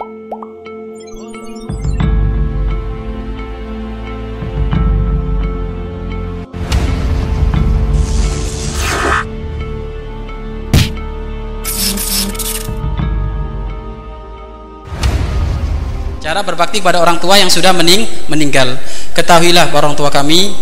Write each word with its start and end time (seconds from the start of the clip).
Cara 0.00 0.08
berbakti 16.48 16.80
kepada 16.80 17.04
orang 17.04 17.20
tua 17.20 17.36
yang 17.36 17.52
sudah 17.52 17.76
mening 17.76 18.08
meninggal. 18.32 18.80
Ketahuilah 19.12 19.68
orang 19.68 19.92
tua 19.92 20.08
kami, 20.08 20.56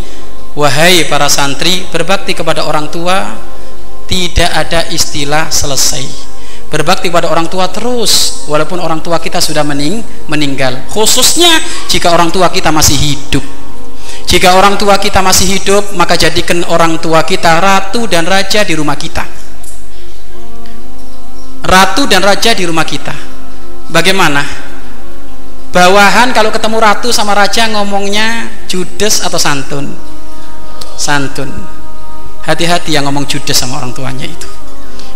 wahai 0.59 1.07
para 1.07 1.30
santri, 1.30 1.86
berbakti 1.95 2.34
kepada 2.34 2.66
orang 2.66 2.91
tua 2.91 3.39
tidak 4.11 4.50
ada 4.50 4.91
istilah 4.91 5.46
selesai. 5.46 6.38
Berbakti 6.69 7.09
kepada 7.09 7.32
orang 7.32 7.48
tua 7.48 7.73
terus 7.73 8.45
walaupun 8.45 8.77
orang 8.77 9.01
tua 9.01 9.16
kita 9.16 9.41
sudah 9.41 9.64
mening 9.64 10.05
meninggal. 10.29 10.84
Khususnya 10.92 11.48
jika 11.88 12.12
orang 12.12 12.29
tua 12.29 12.52
kita 12.52 12.69
masih 12.69 12.97
hidup. 12.97 13.45
Jika 14.29 14.52
orang 14.52 14.77
tua 14.77 15.01
kita 15.01 15.25
masih 15.25 15.56
hidup, 15.56 15.97
maka 15.97 16.12
jadikan 16.12 16.61
orang 16.69 17.01
tua 17.01 17.25
kita 17.25 17.65
ratu 17.65 18.05
dan 18.05 18.28
raja 18.28 18.61
di 18.61 18.77
rumah 18.77 19.01
kita. 19.01 19.25
Ratu 21.65 22.05
dan 22.05 22.20
raja 22.20 22.52
di 22.52 22.69
rumah 22.69 22.84
kita. 22.84 23.16
Bagaimana? 23.89 24.69
bawahan 25.69 26.33
kalau 26.33 26.48
ketemu 26.48 26.80
ratu 26.80 27.09
sama 27.12 27.37
raja 27.37 27.69
ngomongnya 27.69 28.48
judes 28.66 29.20
atau 29.20 29.37
santun 29.37 29.92
santun 30.97 31.53
hati-hati 32.42 32.97
yang 32.97 33.05
ngomong 33.05 33.28
judes 33.28 33.55
sama 33.55 33.78
orang 33.78 33.92
tuanya 33.92 34.25
itu 34.25 34.48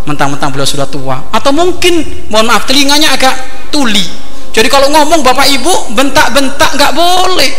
mentang-mentang 0.09 0.51
beliau 0.51 0.69
sudah 0.69 0.89
tua. 0.89 1.31
Atau 1.31 1.55
mungkin 1.55 2.27
mohon 2.29 2.49
maaf 2.49 2.67
telinganya 2.67 3.15
agak 3.15 3.35
tuli. 3.75 4.03
Jadi 4.53 4.69
kalau 4.69 4.93
ngomong 4.93 5.25
bapak 5.25 5.49
ibu 5.49 5.73
bentak-bentak 5.97 6.77
nggak 6.77 6.93
boleh. 6.93 7.51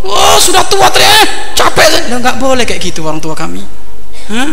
Oh, 0.00 0.36
sudah 0.40 0.64
tua 0.64 0.88
teriak 0.88 1.52
capek 1.52 2.08
nggak 2.08 2.36
boleh 2.40 2.64
kayak 2.64 2.80
gitu 2.80 3.04
orang 3.04 3.20
tua 3.20 3.36
kami. 3.36 3.62
Hah? 4.30 4.50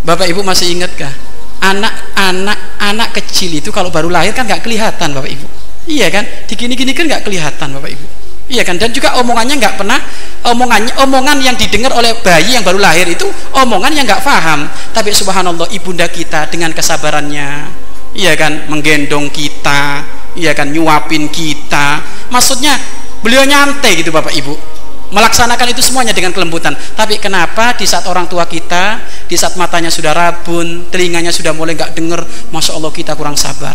bapak 0.00 0.32
ibu 0.32 0.40
masih 0.40 0.72
ingat 0.72 0.96
kah? 0.96 1.12
Anak-anak 1.60 2.80
anak 2.80 3.08
kecil 3.20 3.52
itu 3.52 3.68
kalau 3.68 3.92
baru 3.92 4.08
lahir 4.08 4.32
kan 4.32 4.48
nggak 4.48 4.64
kelihatan 4.64 5.12
bapak 5.12 5.30
ibu. 5.30 5.46
Iya 5.88 6.06
kan? 6.12 6.24
Digini-gini 6.44 6.92
kan 6.92 7.08
nggak 7.08 7.24
kelihatan 7.24 7.72
Bapak 7.72 7.90
Ibu. 7.96 8.06
Iya 8.50 8.66
kan? 8.66 8.74
Dan 8.82 8.90
juga 8.90 9.14
omongannya 9.22 9.62
nggak 9.62 9.78
pernah 9.78 10.02
omongannya 10.42 10.90
omongan 11.06 11.38
yang 11.38 11.54
didengar 11.54 11.94
oleh 11.94 12.18
bayi 12.18 12.58
yang 12.58 12.66
baru 12.66 12.82
lahir 12.82 13.06
itu 13.06 13.30
omongan 13.54 13.94
yang 13.94 14.04
nggak 14.10 14.26
paham. 14.26 14.66
Tapi 14.90 15.14
subhanallah 15.14 15.70
ibunda 15.70 16.10
kita 16.10 16.50
dengan 16.50 16.74
kesabarannya, 16.74 17.70
iya 18.18 18.34
kan, 18.34 18.66
menggendong 18.66 19.30
kita, 19.30 20.02
iya 20.34 20.50
kan, 20.50 20.74
nyuapin 20.74 21.30
kita. 21.30 22.02
Maksudnya 22.34 22.74
beliau 23.22 23.46
nyantai 23.46 24.02
gitu 24.02 24.10
Bapak 24.10 24.34
Ibu 24.34 24.80
melaksanakan 25.10 25.74
itu 25.74 25.82
semuanya 25.82 26.14
dengan 26.14 26.30
kelembutan 26.30 26.72
tapi 26.94 27.18
kenapa 27.18 27.74
di 27.74 27.82
saat 27.82 28.06
orang 28.06 28.30
tua 28.30 28.46
kita 28.46 29.02
di 29.26 29.34
saat 29.34 29.58
matanya 29.58 29.90
sudah 29.90 30.14
rabun 30.14 30.86
telinganya 30.86 31.34
sudah 31.34 31.50
mulai 31.50 31.74
nggak 31.74 31.98
dengar 31.98 32.22
masya 32.54 32.78
Allah 32.78 32.94
kita 32.94 33.18
kurang 33.18 33.34
sabar 33.34 33.74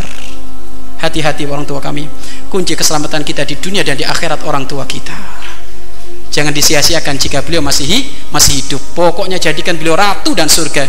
hati-hati 1.06 1.46
orang 1.46 1.64
tua 1.64 1.78
kami. 1.78 2.10
Kunci 2.50 2.74
keselamatan 2.74 3.22
kita 3.22 3.46
di 3.46 3.56
dunia 3.62 3.86
dan 3.86 3.96
di 3.96 4.04
akhirat 4.04 4.44
orang 4.44 4.66
tua 4.66 4.84
kita. 4.90 5.16
Jangan 6.36 6.52
disia-siakan 6.52 7.16
jika 7.16 7.40
beliau 7.48 7.64
masih 7.64 7.88
masih 8.34 8.60
hidup. 8.60 8.82
Pokoknya 8.92 9.40
jadikan 9.40 9.80
beliau 9.80 9.96
ratu 9.96 10.36
dan 10.36 10.52
surga. 10.52 10.84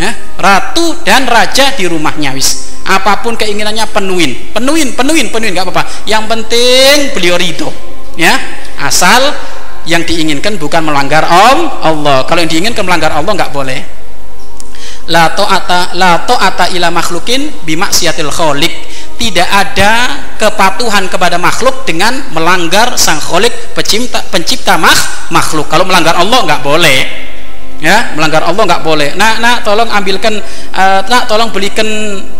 Ya, 0.00 0.12
ratu 0.36 0.96
dan 1.04 1.24
raja 1.24 1.72
di 1.76 1.88
rumahnya 1.88 2.36
wis. 2.36 2.76
Apa 2.84 3.24
pun 3.24 3.36
keinginannya 3.36 3.88
penuhin. 3.92 4.52
Penuhin 4.52 4.92
penuhin 4.92 5.32
penuhin 5.32 5.56
nggak 5.56 5.72
apa-apa. 5.72 5.84
Yang 6.04 6.24
penting 6.28 6.96
beliau 7.16 7.36
ridho. 7.40 7.72
Ya 8.20 8.36
asal 8.76 9.32
yang 9.88 10.04
diinginkan 10.04 10.60
bukan 10.60 10.84
melanggar 10.84 11.24
om 11.24 11.58
Allah. 11.80 12.28
Kalau 12.28 12.44
yang 12.44 12.52
diinginkan 12.52 12.84
melanggar 12.84 13.16
Allah 13.16 13.32
nggak 13.32 13.52
boleh. 13.56 13.80
La 15.08 15.32
ta'ata 15.32 15.96
la 15.96 16.28
ta'ata 16.28 16.70
ila 16.76 16.92
makhlukin 16.92 17.64
bimaksiatil 17.64 18.28
khaliq 18.28 18.72
tidak 19.20 19.48
ada 19.52 19.92
kepatuhan 20.40 21.04
kepada 21.12 21.36
makhluk 21.36 21.84
dengan 21.84 22.32
melanggar 22.32 22.96
sang 22.96 23.20
kholik 23.20 23.52
pencipta 23.76 24.24
pencipta 24.32 24.80
mak, 24.80 25.28
makhluk. 25.28 25.68
Kalau 25.68 25.84
melanggar 25.84 26.16
Allah 26.16 26.40
nggak 26.48 26.64
boleh. 26.64 27.00
Ya 27.84 28.16
melanggar 28.16 28.48
Allah 28.48 28.64
nggak 28.64 28.80
boleh. 28.80 29.12
Nah 29.20 29.36
nah 29.36 29.60
tolong 29.60 29.92
ambilkan 29.92 30.40
uh, 30.72 31.00
nah 31.04 31.28
tolong 31.28 31.52
belikan 31.52 31.84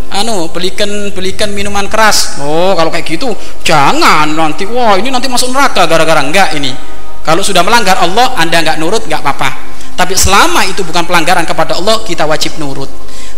anu 0.09 0.49
belikan 0.49 0.89
belikan 1.13 1.53
minuman 1.53 1.85
keras. 1.85 2.41
Oh 2.41 2.73
kalau 2.73 2.89
kayak 2.89 3.05
gitu 3.05 3.29
jangan 3.61 4.33
nanti. 4.33 4.65
Wah 4.65 4.97
ini 4.97 5.13
nanti 5.13 5.29
masuk 5.29 5.53
neraka 5.53 5.85
gara-gara 5.85 6.25
enggak 6.25 6.57
ini. 6.57 6.73
Kalau 7.21 7.45
sudah 7.45 7.61
melanggar 7.61 8.01
Allah 8.01 8.33
anda 8.41 8.57
nggak 8.57 8.81
nurut 8.81 9.05
nggak 9.05 9.21
apa-apa. 9.21 9.49
Tapi 9.93 10.17
selama 10.17 10.65
itu 10.65 10.81
bukan 10.81 11.05
pelanggaran 11.05 11.45
kepada 11.45 11.77
Allah 11.77 12.01
kita 12.01 12.25
wajib 12.25 12.57
nurut 12.57 12.89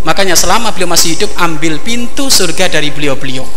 makanya 0.03 0.35
selama 0.35 0.71
beliau 0.75 0.91
masih 0.91 1.15
hidup 1.15 1.31
ambil 1.39 1.79
pintu 1.79 2.27
surga 2.27 2.67
dari 2.67 2.91
beliau-beliau 2.91 3.47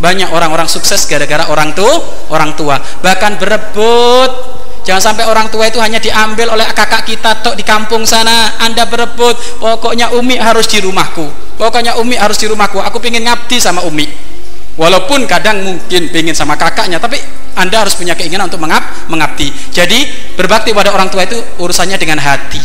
banyak 0.00 0.32
orang-orang 0.32 0.66
sukses 0.66 1.04
gara-gara 1.04 1.50
orang 1.52 1.76
tua 1.76 2.00
orang 2.32 2.56
tua 2.56 2.80
bahkan 3.04 3.36
berebut 3.36 4.60
Jangan 4.80 5.12
sampai 5.12 5.28
orang 5.28 5.52
tua 5.52 5.68
itu 5.68 5.76
hanya 5.76 6.00
diambil 6.00 6.56
oleh 6.56 6.64
kakak 6.72 7.04
kita 7.04 7.44
tok 7.44 7.54
di 7.56 7.64
kampung 7.64 8.08
sana. 8.08 8.56
Anda 8.64 8.88
berebut, 8.88 9.60
pokoknya 9.60 10.16
Umi 10.16 10.40
harus 10.40 10.64
di 10.66 10.80
rumahku. 10.80 11.28
Pokoknya 11.60 12.00
Umi 12.00 12.16
harus 12.16 12.40
di 12.40 12.48
rumahku. 12.48 12.80
Aku 12.80 12.96
pengen 12.96 13.28
ngabdi 13.28 13.60
sama 13.60 13.84
Umi. 13.84 14.08
Walaupun 14.80 15.28
kadang 15.28 15.60
mungkin 15.60 16.08
pengen 16.08 16.32
sama 16.32 16.56
kakaknya, 16.56 16.96
tapi 16.96 17.20
Anda 17.52 17.84
harus 17.84 17.92
punya 17.92 18.16
keinginan 18.16 18.48
untuk 18.48 18.64
mengab 18.64 18.80
mengabdi. 19.12 19.52
Jadi 19.68 20.32
berbakti 20.40 20.72
pada 20.72 20.96
orang 20.96 21.12
tua 21.12 21.28
itu 21.28 21.36
urusannya 21.60 22.00
dengan 22.00 22.16
hati, 22.16 22.62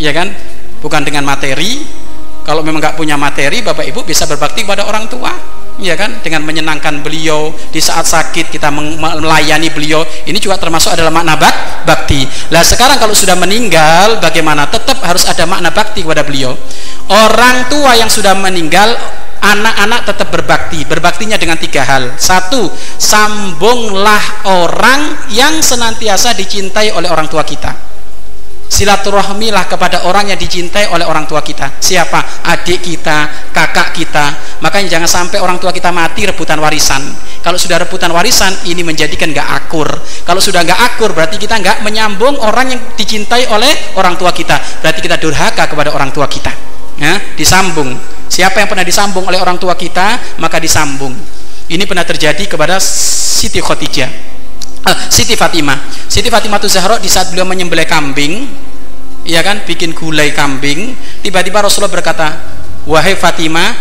ya 0.00 0.16
kan? 0.16 0.32
Bukan 0.80 1.04
dengan 1.04 1.28
materi, 1.28 1.84
kalau 2.42 2.64
memang 2.64 2.80
nggak 2.80 2.96
punya 2.96 3.14
materi 3.20 3.60
bapak 3.60 3.84
ibu 3.86 4.00
bisa 4.02 4.24
berbakti 4.24 4.64
kepada 4.64 4.88
orang 4.88 5.06
tua 5.06 5.32
ya 5.80 5.96
kan? 5.96 6.20
Dengan 6.20 6.44
menyenangkan 6.44 7.00
beliau 7.00 7.50
di 7.72 7.80
saat 7.80 8.04
sakit 8.04 8.52
kita 8.52 8.68
melayani 8.70 9.72
beliau. 9.72 10.04
Ini 10.04 10.36
juga 10.36 10.60
termasuk 10.60 10.92
adalah 10.94 11.10
makna 11.10 11.34
bak 11.40 11.84
bakti. 11.88 12.28
Lah 12.52 12.62
sekarang 12.62 13.00
kalau 13.00 13.16
sudah 13.16 13.34
meninggal 13.34 14.20
bagaimana? 14.20 14.68
Tetap 14.68 15.00
harus 15.02 15.24
ada 15.26 15.48
makna 15.48 15.72
bakti 15.72 16.04
kepada 16.04 16.22
beliau. 16.22 16.52
Orang 17.10 17.66
tua 17.72 17.96
yang 17.96 18.12
sudah 18.12 18.36
meninggal 18.36 18.94
anak-anak 19.40 20.00
tetap 20.06 20.28
berbakti. 20.30 20.84
Berbaktinya 20.84 21.40
dengan 21.40 21.56
tiga 21.56 21.82
hal. 21.82 22.14
Satu 22.20 22.70
sambunglah 23.00 24.46
orang 24.46 25.32
yang 25.32 25.58
senantiasa 25.64 26.36
dicintai 26.36 26.92
oleh 26.94 27.08
orang 27.08 27.26
tua 27.26 27.42
kita 27.42 27.89
silaturahmilah 28.70 29.66
kepada 29.66 30.06
orang 30.06 30.30
yang 30.30 30.38
dicintai 30.38 30.86
oleh 30.94 31.02
orang 31.02 31.26
tua 31.26 31.42
kita. 31.42 31.82
Siapa? 31.82 32.46
Adik 32.46 32.86
kita 32.86 33.50
kakak 33.50 33.90
kita. 33.92 34.24
Makanya 34.62 34.96
jangan 34.96 35.10
sampai 35.10 35.42
orang 35.42 35.58
tua 35.58 35.74
kita 35.74 35.90
mati 35.90 36.24
rebutan 36.24 36.62
warisan. 36.62 37.02
Kalau 37.42 37.58
sudah 37.58 37.82
rebutan 37.82 38.14
warisan 38.14 38.54
ini 38.70 38.86
menjadikan 38.86 39.34
gak 39.34 39.66
akur. 39.66 39.90
Kalau 40.22 40.38
sudah 40.38 40.62
gak 40.62 40.94
akur 40.94 41.10
berarti 41.10 41.36
kita 41.36 41.58
gak 41.58 41.82
menyambung 41.82 42.38
orang 42.38 42.78
yang 42.78 42.80
dicintai 42.94 43.50
oleh 43.50 43.98
orang 43.98 44.14
tua 44.14 44.30
kita. 44.30 44.54
Berarti 44.80 45.02
kita 45.02 45.18
durhaka 45.18 45.66
kepada 45.66 45.90
orang 45.90 46.14
tua 46.14 46.30
kita. 46.30 46.54
Ya 46.94 47.18
disambung. 47.34 47.98
Siapa 48.30 48.62
yang 48.62 48.70
pernah 48.70 48.86
disambung 48.86 49.26
oleh 49.26 49.42
orang 49.42 49.58
tua 49.58 49.74
kita 49.74 50.38
maka 50.38 50.62
disambung. 50.62 51.12
Ini 51.70 51.82
pernah 51.86 52.06
terjadi 52.06 52.46
kepada 52.46 52.78
Siti 52.78 53.58
Khotijah 53.58 54.39
uh, 54.86 54.96
Siti 55.10 55.34
Fatimah 55.34 55.78
Siti 56.08 56.28
Fatimah 56.32 56.60
Zahra 56.68 56.96
di 57.00 57.10
saat 57.10 57.32
beliau 57.32 57.48
menyembelih 57.48 57.88
kambing 57.88 58.46
ya 59.26 59.44
kan 59.44 59.64
bikin 59.68 59.92
gulai 59.92 60.32
kambing 60.32 60.96
tiba-tiba 61.20 61.60
Rasulullah 61.60 61.92
berkata 61.92 62.28
wahai 62.88 63.16
Fatimah 63.16 63.76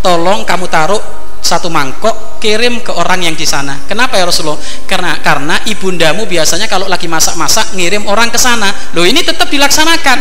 tolong 0.00 0.46
kamu 0.48 0.66
taruh 0.70 1.02
satu 1.38 1.70
mangkok 1.70 2.40
kirim 2.42 2.82
ke 2.82 2.90
orang 2.90 3.24
yang 3.24 3.34
di 3.38 3.46
sana. 3.46 3.86
Kenapa 3.86 4.18
ya 4.18 4.26
Rasulullah? 4.26 4.58
Karena 4.84 5.16
karena 5.22 5.56
ibundamu 5.70 6.26
biasanya 6.26 6.66
kalau 6.66 6.90
lagi 6.90 7.06
masak-masak 7.06 7.78
ngirim 7.78 8.04
orang 8.10 8.28
ke 8.28 8.38
sana. 8.38 8.68
Loh 8.94 9.06
ini 9.06 9.22
tetap 9.22 9.46
dilaksanakan. 9.48 10.18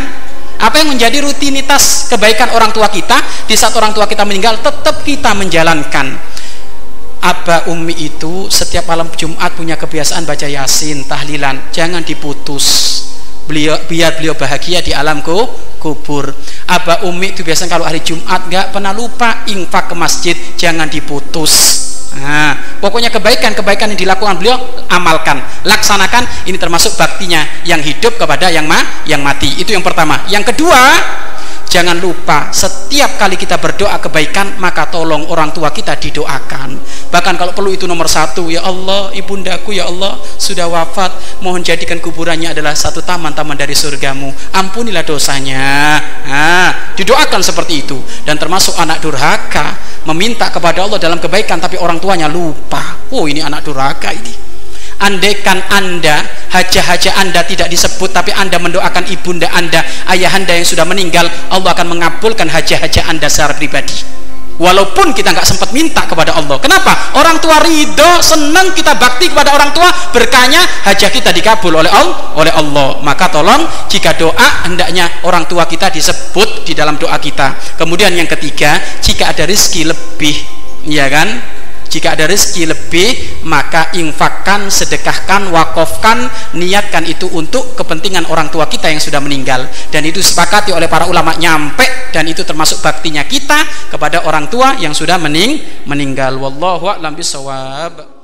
Apa 0.58 0.82
yang 0.82 0.90
menjadi 0.90 1.22
rutinitas 1.22 2.10
kebaikan 2.10 2.50
orang 2.50 2.74
tua 2.74 2.90
kita 2.90 3.22
di 3.46 3.54
saat 3.54 3.78
orang 3.78 3.94
tua 3.94 4.10
kita 4.10 4.26
meninggal 4.26 4.58
tetap 4.58 5.06
kita 5.06 5.38
menjalankan. 5.38 6.18
Aba 7.24 7.70
Umi 7.74 7.96
itu 7.98 8.48
setiap 8.48 8.88
malam 8.88 9.10
Jumat 9.16 9.54
punya 9.58 9.76
kebiasaan 9.76 10.24
baca 10.24 10.46
Yasin, 10.46 11.06
tahlilan. 11.10 11.74
Jangan 11.74 12.06
diputus. 12.06 12.66
Beliau 13.48 13.80
biar 13.88 14.20
beliau 14.20 14.36
bahagia 14.36 14.84
di 14.84 14.92
alamku 14.92 15.48
kubur. 15.80 16.36
Aba 16.68 17.08
Umi 17.08 17.32
itu 17.32 17.48
biasanya 17.48 17.80
kalau 17.80 17.88
hari 17.88 18.04
Jumat 18.04 18.52
nggak 18.52 18.76
pernah 18.76 18.92
lupa 18.92 19.48
infak 19.48 19.90
ke 19.92 19.96
masjid, 19.96 20.36
jangan 20.60 20.92
diputus. 20.92 21.86
Nah, 22.18 22.80
pokoknya 22.82 23.14
kebaikan-kebaikan 23.14 23.94
yang 23.94 24.00
dilakukan 24.00 24.42
beliau 24.42 24.58
amalkan, 24.90 25.38
laksanakan. 25.68 26.50
Ini 26.50 26.58
termasuk 26.58 26.98
baktinya 26.98 27.46
yang 27.68 27.84
hidup 27.84 28.18
kepada 28.18 28.50
yang 28.50 28.66
ma 28.66 29.06
yang 29.06 29.22
mati. 29.22 29.54
Itu 29.62 29.76
yang 29.76 29.86
pertama. 29.86 30.26
Yang 30.32 30.56
kedua, 30.56 30.82
jangan 31.68 32.00
lupa 32.00 32.50
setiap 32.50 33.20
kali 33.20 33.36
kita 33.36 33.60
berdoa 33.60 34.00
kebaikan 34.00 34.56
maka 34.58 34.88
tolong 34.88 35.28
orang 35.28 35.52
tua 35.52 35.70
kita 35.70 36.00
didoakan. 36.00 36.80
Bahkan 37.12 37.36
kalau 37.36 37.52
perlu 37.52 37.76
itu 37.76 37.86
nomor 37.86 38.08
satu 38.10 38.48
ya 38.48 38.64
Allah 38.64 39.12
ibundaku 39.14 39.76
ya 39.76 39.86
Allah 39.86 40.18
sudah 40.40 40.66
wafat. 40.72 41.44
Mohon 41.44 41.62
jadikan 41.68 42.00
kuburannya 42.00 42.56
adalah 42.56 42.74
satu 42.74 43.04
taman-taman 43.04 43.60
dari 43.60 43.76
surgamu. 43.76 44.32
Ampunilah 44.56 45.04
dosanya. 45.04 46.00
Nah, 46.26 46.96
didoakan 46.96 47.44
seperti 47.44 47.86
itu. 47.86 48.00
Dan 48.24 48.40
termasuk 48.40 48.74
anak 48.80 49.04
durhaka 49.04 49.76
meminta 50.08 50.48
kepada 50.50 50.88
Allah 50.88 50.98
dalam 50.98 51.20
kebaikan 51.20 51.60
tapi 51.60 51.76
orang 51.78 52.00
tuanya 52.00 52.32
lupa. 52.32 53.12
Oh 53.12 53.28
ini 53.28 53.44
anak 53.44 53.68
durhaka 53.68 54.16
ini 54.16 54.47
andaikan 55.02 55.62
anda 55.70 56.26
haja-haja 56.50 57.14
anda 57.22 57.46
tidak 57.46 57.70
disebut 57.70 58.10
tapi 58.14 58.34
anda 58.34 58.58
mendoakan 58.58 59.06
ibunda 59.12 59.50
anda 59.54 59.84
ayahanda 60.10 60.54
yang 60.56 60.66
sudah 60.66 60.86
meninggal 60.88 61.30
Allah 61.54 61.74
akan 61.74 61.98
mengabulkan 61.98 62.50
haja-haja 62.50 63.06
anda 63.10 63.30
secara 63.30 63.54
pribadi. 63.54 64.18
Walaupun 64.58 65.14
kita 65.14 65.38
nggak 65.38 65.46
sempat 65.46 65.70
minta 65.70 66.02
kepada 66.10 66.34
Allah. 66.34 66.58
Kenapa? 66.58 67.14
orang 67.14 67.38
tua 67.38 67.62
ridho 67.62 68.22
senang 68.26 68.74
kita 68.74 68.98
bakti 68.98 69.30
kepada 69.30 69.54
orang 69.54 69.70
tua 69.70 69.86
berkahnya 70.10 70.62
hajah 70.90 71.10
kita 71.14 71.30
dikabul 71.30 71.78
oleh 71.78 71.90
Allah 71.94 72.34
oleh 72.34 72.54
Allah. 72.54 72.98
Maka 73.06 73.30
tolong 73.30 73.66
jika 73.86 74.18
doa 74.18 74.66
hendaknya 74.66 75.22
orang 75.30 75.46
tua 75.46 75.70
kita 75.70 75.94
disebut 75.94 76.66
di 76.66 76.74
dalam 76.74 76.98
doa 76.98 77.18
kita. 77.22 77.78
Kemudian 77.78 78.14
yang 78.18 78.26
ketiga 78.26 78.82
jika 79.02 79.30
ada 79.30 79.46
rezeki 79.46 79.94
lebih 79.94 80.36
ya 80.90 81.06
kan 81.06 81.57
jika 81.88 82.14
ada 82.16 82.28
rezeki 82.28 82.64
lebih 82.68 83.10
maka 83.48 83.96
infakkan 83.96 84.68
sedekahkan 84.68 85.48
wakofkan 85.52 86.28
niatkan 86.56 87.08
itu 87.08 87.28
untuk 87.32 87.76
kepentingan 87.80 88.28
orang 88.28 88.52
tua 88.52 88.68
kita 88.68 88.92
yang 88.92 89.00
sudah 89.00 89.24
meninggal. 89.24 89.68
Dan 89.92 90.04
itu 90.04 90.20
sepakati 90.20 90.76
oleh 90.76 90.92
para 90.92 91.08
ulama 91.08 91.36
nyampe 91.40 92.12
dan 92.12 92.28
itu 92.28 92.44
termasuk 92.44 92.84
baktinya 92.84 93.24
kita 93.24 93.92
kepada 93.92 94.28
orang 94.28 94.52
tua 94.52 94.76
yang 94.80 94.92
sudah 94.92 95.16
mening 95.20 95.84
meninggal. 95.88 96.36
Wallahu 96.36 96.92
a'lam 96.92 97.16
bisawab 97.16 98.17